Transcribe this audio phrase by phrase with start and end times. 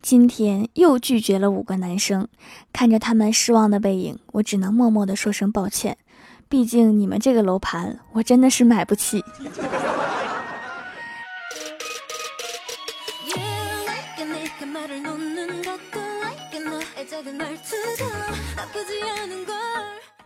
[0.00, 2.28] 今天又拒绝了五个男生，
[2.72, 5.98] 看着他们失望的背影，我只能默默的说声抱歉。
[6.48, 9.22] 毕竟你们这个楼盘，我真的是买不起。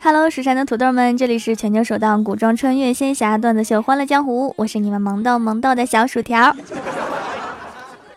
[0.00, 6.54] Hello，蜀山的土豆们，这里是全球首档古装穿越仙侠段子秀《欢乐江湖》，我是你们萌豆萌豆的小薯条。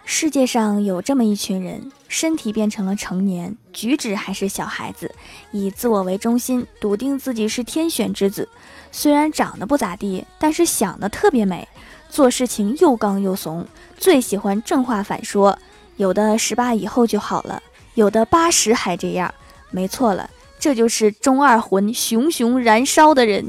[0.07, 5.13] 世界上有这么一群人，身体变成了成年，举止还是小孩子，
[5.52, 8.47] 以自我为中心，笃定自己是天选之子。
[8.91, 11.67] 虽然长得不咋地，但是想的特别美，
[12.07, 15.57] 做事情又刚又怂，最喜欢正话反说。
[15.97, 17.61] 有的十八以后就好了，
[17.95, 19.33] 有的八十还这样。
[19.72, 20.30] 没错了。
[20.58, 23.45] 这就是中二魂熊熊燃烧的人。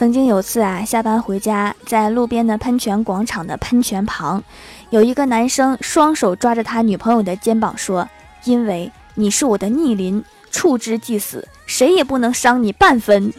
[0.00, 4.42] 曾经有次啊，下班回家，在路边的喷泉广场的喷泉旁，
[4.88, 8.08] 有一个男生双手抓着他女朋友的肩膀说
[8.44, 13.30] ：“因为你是我的逆鳞，触之即死，谁也不能伤你半分。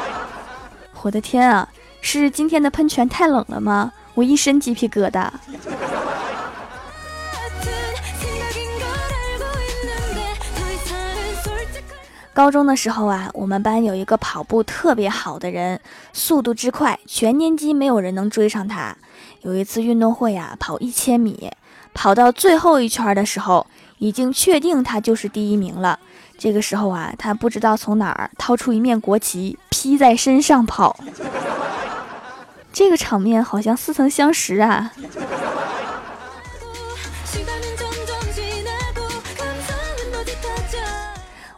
[1.00, 1.66] ”我的天啊，
[2.02, 3.90] 是今天的喷泉太冷了吗？
[4.12, 5.30] 我一身鸡皮疙瘩。
[12.38, 15.80] 高中的时候啊，我们班有一个跑步特别好的人，
[16.12, 18.96] 速度之快，全年级没有人能追上他。
[19.42, 21.50] 有一次运动会啊，跑一千米，
[21.92, 23.66] 跑到最后一圈的时候，
[23.98, 25.98] 已经确定他就是第一名了。
[26.38, 30.96] 这个时候啊，他不知道从哪儿掏出一面国旗，披在身上跑。
[32.72, 34.92] 这个场面好像似曾相识啊。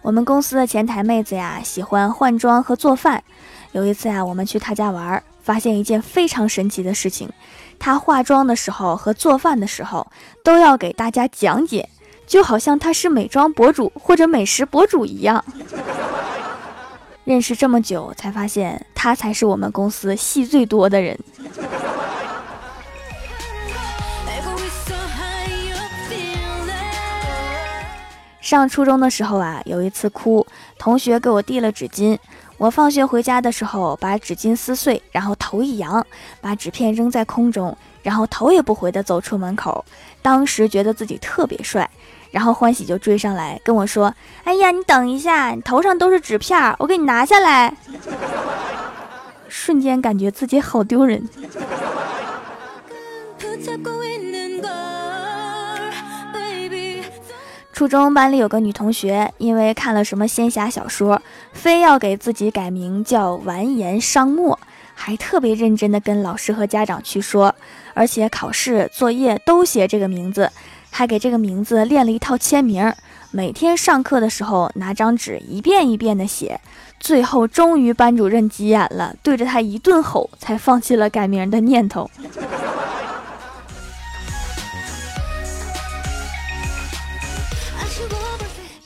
[0.02, 3.22] 我们公司的前台妹子呀，喜欢换装和做饭。
[3.72, 7.28] 有一次啊，我们去她家玩，发现一件非常神奇的事情：
[7.78, 10.06] 她化妆的时候和做饭的时候
[10.42, 11.88] 都要给大家讲解，
[12.26, 15.44] 就好像她是美妆博主或者美食博主一样。
[17.24, 21.18] 认识这么久，才发现她才是我们公司戏最多的人。
[28.50, 30.44] 上初中的时候啊，有一次哭，
[30.76, 32.18] 同学给我递了纸巾。
[32.58, 36.04] 我放学回家的时候，把纸巾撕碎，然后头一扬，
[36.40, 39.84] 把纸片扔在空中，然后头也不回地走出门口。
[40.20, 41.88] 当时觉得自己特别帅，
[42.32, 44.12] 然后欢喜就追上来跟我说
[44.42, 47.72] ：“哎呀，你等一下，你头上都是纸片，我给你拿下来。”
[49.48, 51.24] 瞬间感觉自己好丢人。
[57.80, 61.22] 初中班里有个女同学，因为看了什么仙侠小说，
[61.54, 64.58] 非要给自己改名叫完颜商墨，
[64.92, 67.54] 还特别认真的跟老师和家长去说，
[67.94, 70.50] 而且考试作业都写这个名字，
[70.90, 72.92] 还给这个名字练了一套签名，
[73.30, 76.60] 每天上课的时候拿张纸一遍一遍的写，
[76.98, 82.10] 最后终于班主任急眼了，对着他一顿吼，才放弃了改名的念头。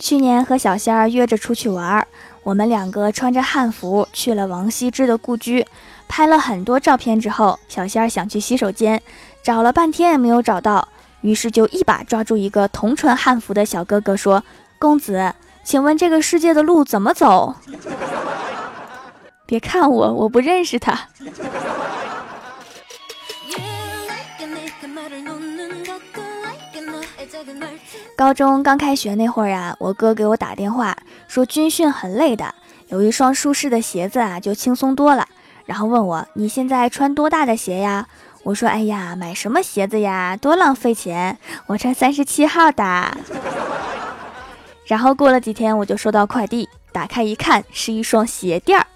[0.05, 2.07] 去年和小仙儿约着出去玩，
[2.43, 5.67] 我们两个穿着汉服去了王羲之的故居，
[6.07, 9.01] 拍了很多照片之后，小仙儿想去洗手间，
[9.43, 10.87] 找了半天也没有找到，
[11.23, 14.45] 于是就一把抓住一个同穿汉服的小哥哥说
[14.79, 15.33] ：“公子，
[15.65, 17.55] 请问这个世界的路怎么走？”
[19.49, 21.09] 别看我，我不认识他。
[28.17, 32.55] 高中刚开学那会儿啊，我哥给我打电话说军训很累的，
[32.89, 35.27] 有一双舒适的鞋子啊就轻松多了。
[35.65, 38.07] 然后问我你现在穿多大的鞋呀？
[38.45, 43.17] 我说哎呀，买什么鞋子呀，多浪费钱，我穿三十七号的。
[44.87, 48.87] 然后过了几天，我就收到快递，打开一看是一双鞋垫儿。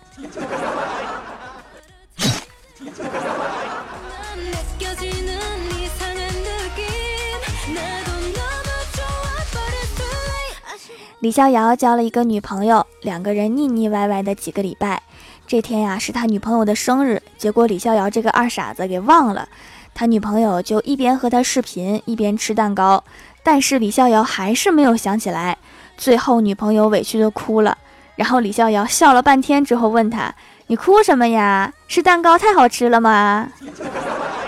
[11.20, 15.02] 李逍遥交了一个女朋友，两个人腻腻歪歪的几个礼拜。
[15.48, 19.48] 这天呀，是他女朋友的生日，结果李逍遥这个二傻子给忘了，
[19.92, 23.02] 他女朋友就一边和他视频，一边吃蛋糕。
[23.42, 25.58] 但是李逍遥还是没有想起来，
[25.96, 27.76] 最后女朋友委屈的哭了。
[28.14, 30.32] 然后李逍遥笑了半天之后问他
[30.68, 31.72] ：“你哭什么呀？
[31.88, 33.48] 是蛋糕太好吃了吗？”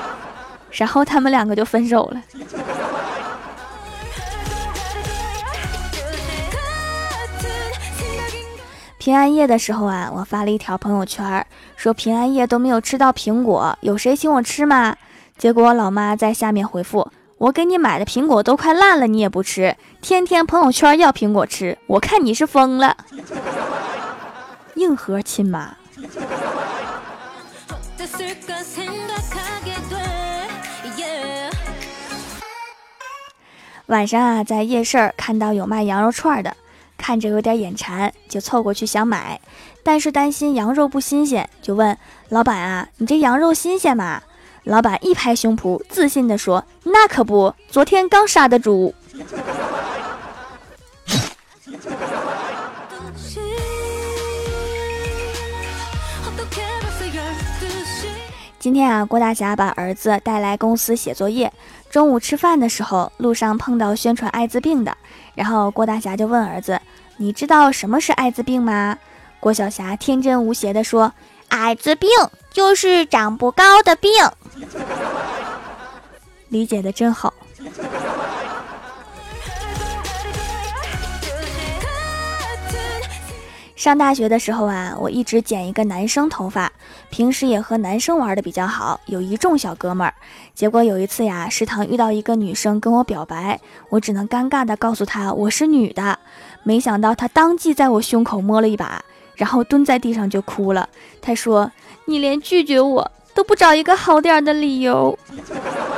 [0.70, 2.23] 然后他们两个就分手了。
[9.00, 14.94] 平安夜的时候啊，我发了一条朋友圈，说平安夜都没有吃到苹果，有谁请我吃吗？
[15.38, 22.94] 结果老妈在下面回复：我给你买的苹果都快烂了，你也不吃，天天朋友圈要苹果吃，我看你是疯了。
[24.75, 25.75] 硬核亲妈。
[33.87, 36.55] 晚上啊，在夜市看到有卖羊肉串的，
[37.00, 39.41] 看着有点眼馋，就凑过去想买，
[39.82, 41.97] 但是担心羊肉不新鲜，就问
[42.29, 44.23] 老板啊：“你这羊肉新鲜吗？”
[44.64, 48.94] 老板一拍胸脯，自信地说：“那可不，昨天刚杀的猪。”
[58.61, 61.50] 今天啊，郭大侠把儿子带来公司写作业。
[61.88, 64.94] 中午吃饭的时候，路上碰到宣传艾滋病的，
[65.35, 66.79] 然后郭大侠就问儿子
[67.20, 68.96] ：“你知道什么是艾滋病吗？”
[69.40, 71.12] 郭晓霞天真无邪地说
[71.49, 72.08] ：“艾滋病
[72.50, 74.11] 就是长不高的病。”
[76.49, 77.34] 理解的真好。
[83.80, 86.70] 上大学的时候啊，我一直剪一个男生头发，
[87.08, 90.12] 平时也和男生玩的比较好，有一众小哥们儿。
[90.54, 96.18] 结果有一次呀，食堂遇到一个女生跟我表白，我只能尴尬的告诉她我是女的。
[96.62, 99.02] 没想到她当即在我胸口摸了一把，
[99.34, 100.86] 然后蹲在地上就哭了。
[101.22, 101.72] 她说
[102.04, 105.18] ：“你连拒绝我都不找一个好点的理由。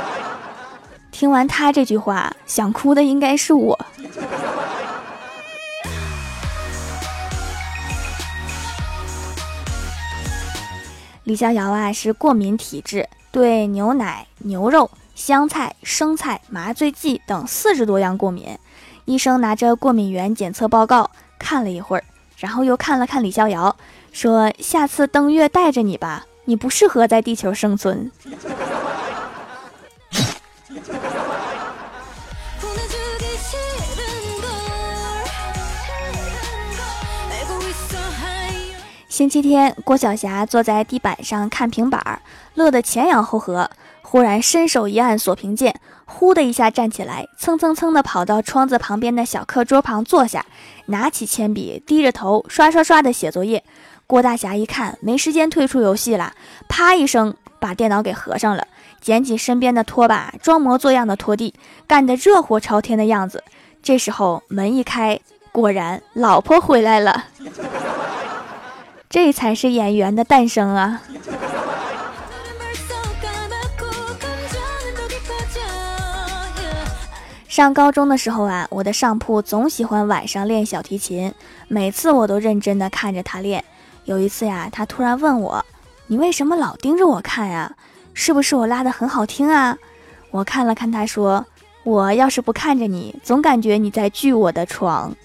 [1.11, 3.77] ”听完她这句话，想哭的应该是我。
[11.23, 18.57] 李逍遥啊是过敏体质，对牛奶、牛肉、香菜、生菜、麻醉剂等四十多样过敏。
[19.05, 21.09] 医生拿着过敏原检测报告
[21.39, 22.03] 看了一会儿，
[22.37, 23.73] 然后又看了看李逍遥，
[24.11, 28.11] 说：“下次登月带着你吧，你不适合在地球生存。”
[39.13, 42.23] 星期天，郭晓霞坐在地板上看平板儿，
[42.55, 43.69] 乐得前仰后合。
[44.01, 50.43] 忽然伸手一按锁屏键，呼的一下站起来，蹭蹭蹭的跑到窗子旁边的小课桌旁坐下，
[50.87, 53.63] 拿起铅笔，低着头刷刷刷的写作业。
[54.07, 56.33] 郭大侠一看没时间退出游戏了，
[56.67, 58.65] 啪一声把电脑给合上了，
[58.99, 61.53] 捡起身边的拖把，装模作样的拖地，
[61.85, 63.43] 干得热火朝天的样子。
[63.83, 65.19] 这时候门一开，
[65.51, 67.25] 果然老婆回来了。
[69.13, 70.99] 这才是演员的诞生啊！
[77.47, 81.31] 上高中的时候啊，我的上铺总喜欢晚上练小提琴，
[81.67, 83.63] 每次我都认真的看着他练。
[84.05, 85.63] 有一次呀，他突然问我
[86.09, 87.75] ：“你为什么老盯着我看呀？
[88.15, 89.77] 是不是我拉的很好听啊？”
[90.31, 91.45] 我看了看他，说
[91.85, 95.15] ：“我要是不看着你，总感觉你在锯我的床。”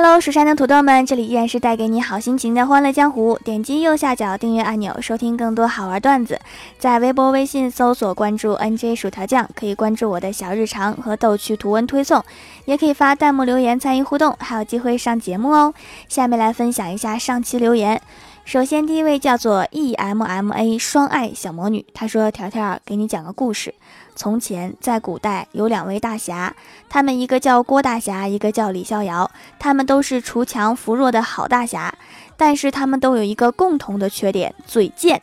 [0.00, 3.36] Hello，蜀山的土豆们，这里依然是带给你好心情的欢乐江湖。
[3.42, 6.38] 点击右下角订阅按钮，收听更多好玩段子。
[6.78, 12.24] 在微博、微信搜索关注 NJ 薯条酱，可以关注我的小日常和逗趣图文推送，
[12.64, 15.74] 也可以发弹幕留言参与互动，还有机会上节目哦。
[16.08, 18.00] 下面来分享一下上期留言。
[18.44, 23.74] 首先，第一位叫做 EMMA 双爱小魔女，她说：“条条给你讲个故事。”
[24.18, 26.56] 从前，在古代有两位大侠，
[26.88, 29.30] 他们一个叫郭大侠，一个叫李逍遥。
[29.60, 31.94] 他们都是锄强扶弱的好大侠，
[32.36, 35.22] 但是他们都有一个共同的缺点——嘴贱。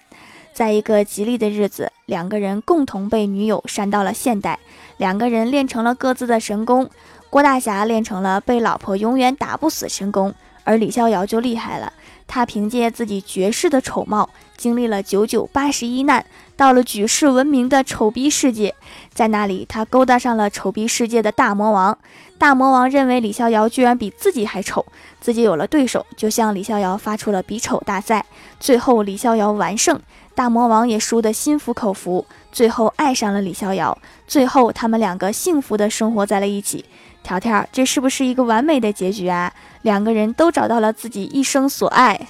[0.53, 4.57] 在一个吉利的日子，两个人共同被女友扇到了现代，
[4.95, 6.89] 两个人练成了各自的神功。
[7.29, 10.33] 郭大侠练成了被老婆永远打不死神功，
[10.65, 11.93] 而李逍遥就厉害了。
[12.27, 16.25] 他凭借自己绝世的丑貌，经历了九九八十一难，
[16.57, 18.73] 到了举世闻名的丑逼世界。
[19.13, 21.95] 在那里，他勾搭上了丑逼世界的大魔王。
[22.39, 24.83] 大魔王认为李逍遥居然比自己还丑，
[25.21, 28.25] 自己有了对手，就向李逍遥发出了比丑大赛。
[28.59, 30.01] 最后，李逍遥完胜，
[30.33, 33.95] 大魔王也输得心服口服，最后爱上了李逍遥。
[34.27, 36.83] 最后，他们两个幸福的生活在了一起。
[37.25, 39.51] 条条，这是不是一个完美的结局啊？
[39.81, 42.27] 两个人都找到了自己一生所爱。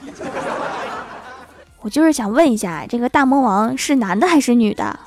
[1.81, 4.97] 我就是想问一下，这个大魔王是男的还是女的？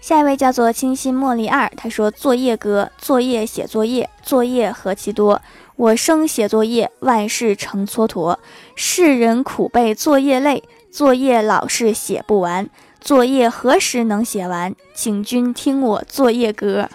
[0.00, 5.40] 下一位叫做清新茉莉二，他说：“作业哥，作业写作业，作业何其多。
[5.76, 8.36] 我生写作业，万事成蹉跎。
[8.74, 12.68] 世人苦背作业累，作业老是写不完。
[13.00, 14.74] 作业何时能写完？
[14.94, 16.88] 请君听我作业歌。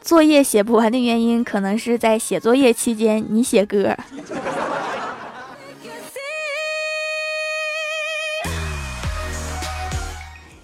[0.00, 3.96] 作业写不完的原因，可能是在写作业期间你写歌。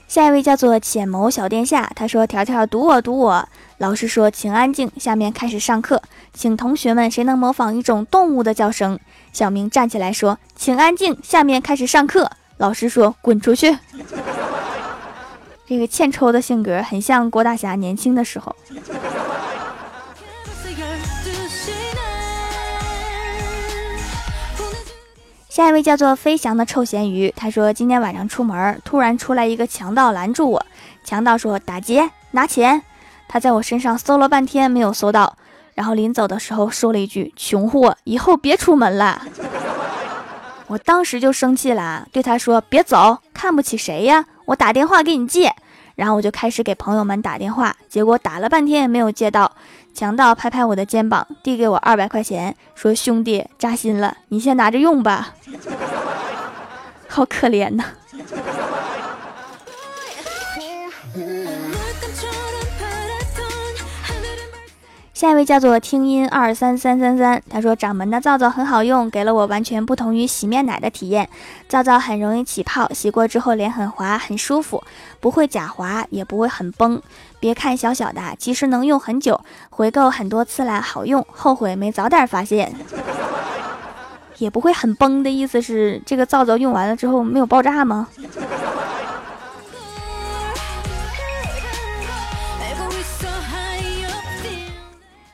[0.09, 3.49] 下一位叫做浅谋小殿下，他说：“条条读我读我。”
[3.79, 8.99] 老师说：“请安静，下面开始上课，请同学们谁能模仿一种动物的叫声？”
[9.33, 13.77] 小明站起来说：“请安静，下面开始上课。”老师说：“滚出去。”
[15.67, 18.55] 这个欠抽的性格很像郭大侠年轻的时候。
[25.49, 30.67] 下一位叫做飞翔的臭咸鱼，他说：“今天晚上出门，突然出来一个强盗拦住我。
[31.03, 32.83] 强盗说：‘打劫，拿钱。’
[33.29, 35.37] 他在我身上搜了半天没有搜到，
[35.75, 39.23] 然后临走的时候说了一句：‘穷货，以后别出门了。’
[40.69, 44.25] 我当时就生气了，对他说：‘别走，看不起谁呀？
[44.45, 45.53] 我打电话给你借。’
[45.97, 49.51] 然后我就开始给朋友们打电话，结果打了半天也没有接到。
[49.95, 55.35] 强盗拍拍我的肩膀，递给我二百块钱，说：‘兄弟，扎心了，你先拿着用吧。
[57.09, 57.85] ’好可怜呐。”
[65.19, 71.29] 下一位叫做听音二三三三三，他说掌门的皂皂很好用，给了我完全不同于洗面奶的体验。
[71.69, 74.81] 皂皂很容易起泡，洗过之后脸很滑，很舒服，
[75.19, 77.03] 不会假滑，也不会很崩。
[77.41, 82.73] 别看小小的，其实能用很久，回购很多次了，好用，后悔没早点发现。
[84.39, 88.07] 也不会很崩的意思是这个皂皂用完了之后没有爆炸吗？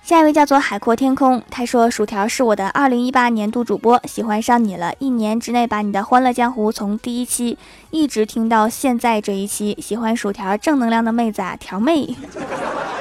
[0.04, 7.56] 下一位叫做海阔天空，他说：“薯条是我的二零一八年度主播，喜欢上你了，一年之内把你的《欢乐江湖》从第一期
[7.90, 12.14] 一直听到现在这一期，喜欢薯条正能量的妹子啊，条妹。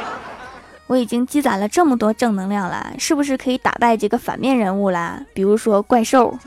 [0.88, 5.22] 我已经积攒了这么多正能量了，是不是可以打败几个反面人物啦？
[5.33, 6.39] 比如说怪兽。”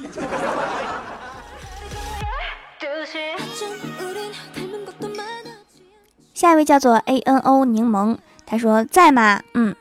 [6.32, 9.42] 下一位叫做 A N O 柠檬，他说：“在吗？
[9.52, 9.76] 嗯。”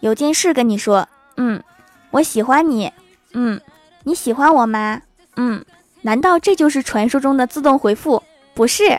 [0.00, 1.62] 有件事跟你说，嗯，
[2.10, 2.90] 我喜欢你，
[3.32, 3.60] 嗯，
[4.04, 5.02] 你喜欢我吗？
[5.36, 5.64] 嗯，
[6.02, 8.22] 难道这就是传说中的自动回复？
[8.54, 8.98] 不是。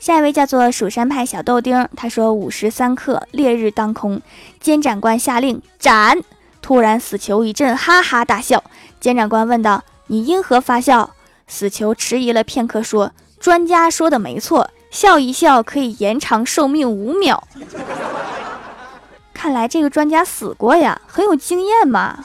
[0.00, 4.20] 下一位叫做蜀山派小豆丁，他说午时三刻，烈日当空，
[4.58, 6.18] 监斩官下令斩。
[6.60, 8.64] 突然，死囚一阵哈哈大笑。
[8.98, 11.14] 监斩官问道：“你因何发笑？”
[11.54, 17.46] 死囚迟疑了片刻，说：“专家说的没错，笑一笑可以延长寿命五秒。
[19.34, 22.24] 看来这个专家死过呀，很有经验嘛。”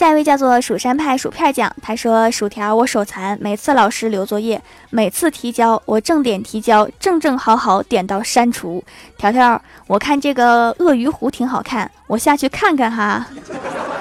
[0.00, 8.82] 下一位叫做蜀山派薯片酱，他说：“薯条，我手残，每次老师留作业，每次提交，我正点提交，正正好好点到删除。
[9.18, 13.26] 条条，我看这个鳄鱼湖挺好看，我下去看看哈。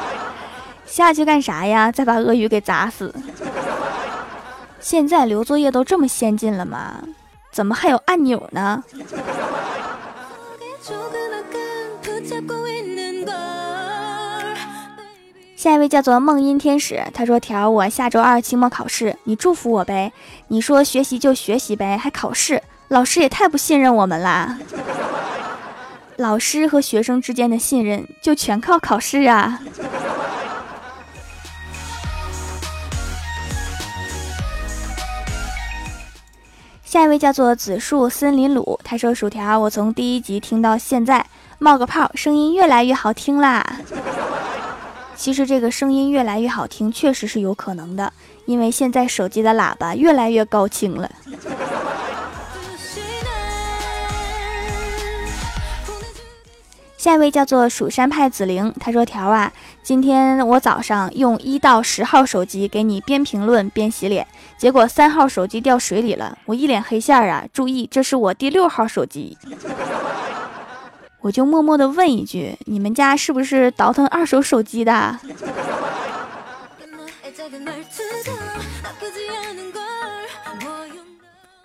[0.87, 1.91] 下去干啥呀？
[1.91, 3.13] 再把鳄鱼给砸死。
[4.79, 7.03] 现在留作业都这么先进了吗？
[7.51, 8.81] 怎么还有按钮呢？”
[15.59, 20.13] 下一位叫做梦音天使，他说：“条，我下周二期末考试，你祝福我呗。
[20.47, 24.57] 你说学习就学习呗，还考试，老师也太不信任我们啦。
[26.15, 29.59] 老师和学生之间的信任就全靠考试啊。”
[36.85, 41.25] 下一位叫做紫树森林鲁，他说：“薯条，我从第一集听到现在，
[41.57, 43.79] 冒个泡，声音越来越好听啦。”
[45.19, 48.13] 其实这个声音越来越好听，确实是有可能的，
[48.45, 51.11] 因为现在手机的喇叭越来越高清了。
[56.97, 59.51] 下一位叫做蜀山派紫菱，他说：“条啊，
[59.83, 64.25] 今天我早上用一到十号手机给你边评论边洗脸，
[64.57, 67.43] 结果三号手机掉水里了，我一脸黑线啊！
[67.51, 69.37] 注意，这是我第六号手机。”
[71.21, 75.19] 我就默默的问一句：你们家是不是倒腾二手手机的？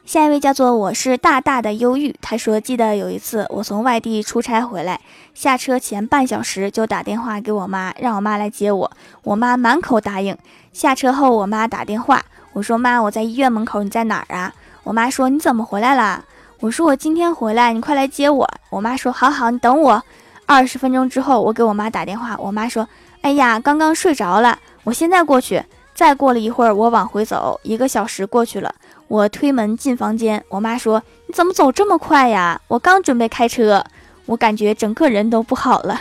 [0.04, 5.00] 下一位叫做我是大大的忧郁，他说记得有一次我从外地出差回来，
[5.34, 8.92] 下车前半小时就打电话给我妈，让我妈来接我，
[9.22, 10.36] 我妈满口答应。
[10.72, 14.52] 下车后我妈打电话，我说妈我在医院门口，你在哪儿啊？
[14.84, 16.24] 我妈说你怎么回来了？
[16.64, 18.48] 我说我今天回来，你快来接我。
[18.70, 20.02] 我妈说好好，你等我。
[20.46, 22.88] 二十分钟之后我给我妈打电话，我妈说
[23.20, 25.62] 哎呀刚刚睡着了，我现在过去。
[25.94, 28.74] 再过了一会儿我往回走，一个小时过去了。
[29.08, 33.84] 我推门进房间，我妈说：“你怎么走这么快呀？”我刚准备开车，
[34.24, 36.00] 我感觉整个人都不好了。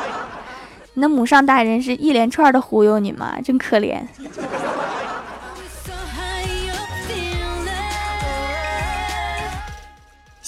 [0.92, 3.38] 那母上大人是一连串的忽悠你吗？
[3.42, 4.02] 真可怜。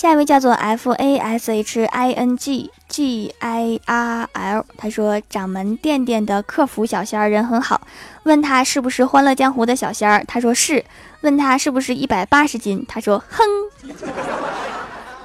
[0.04, 7.80] 下一位叫做 F A S H I N G G I R L，他说掌门店店的客服小仙儿人很好，
[8.24, 10.84] 问他是不是欢乐江湖的小仙儿，他说是。
[11.22, 13.46] 问他是不是一百八十斤，他说哼。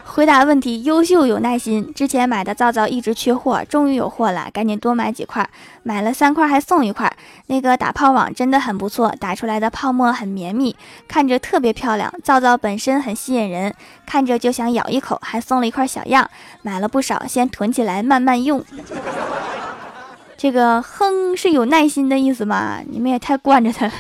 [0.10, 5.48] 回答问题优秀有耐心，之前买的皂皂一直缺货，终于有货了，赶紧多买几块，
[5.84, 7.12] 买了三块还送一块。
[7.46, 10.76] 那个打泡网真的很不错，打出来的泡沫很绵密，
[11.08, 12.12] 看着特别漂亮。
[12.24, 13.74] 皂皂本身很吸引人，
[14.08, 16.28] 看着就想咬一口，还送了一块小样，
[16.64, 18.66] 买了不少，先囤起来慢慢用。
[20.36, 22.80] 这个哼是有耐心的意思吗？
[22.90, 23.94] 你们也太惯着他了。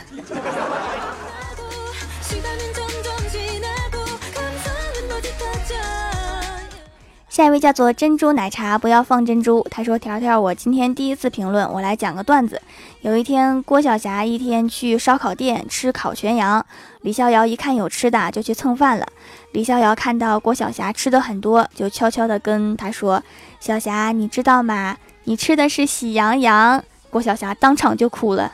[7.39, 9.65] 下一位叫做珍珠奶茶，不要放珍珠。
[9.71, 12.61] 他说：“条条，我今天第一次评论，我来讲个段子。
[12.99, 16.65] 有一天，郭晓霞一天去烧烤店吃烤全羊，
[16.99, 19.07] 李逍遥一看有吃的，就去蹭饭了。
[19.53, 23.23] 李逍遥看到郭晓霞吃的很多，就悄悄的跟他说
[23.61, 24.97] ：‘小霞，你知道吗？
[25.23, 28.51] 你吃的是喜羊羊。’郭晓霞当场就哭了，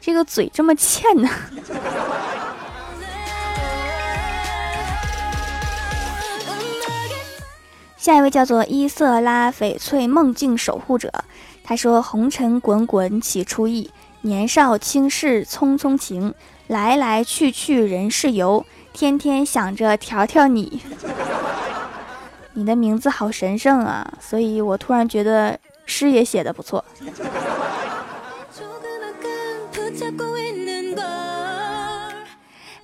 [0.00, 1.28] 这个嘴这么欠呢。”
[8.08, 11.12] 下一位叫做伊瑟拉翡翠梦境守护者，
[11.62, 13.90] 他说：“红尘滚滚起初意，
[14.22, 16.32] 年少轻事匆匆情，
[16.68, 20.80] 来来去去人是游，天天想着调调你。
[22.54, 26.82] 你的名字好神圣啊，所以我突然觉得诗也写的不错。”